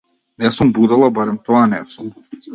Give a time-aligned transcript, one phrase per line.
[0.43, 2.09] Не сум будала, барем тоа не сум.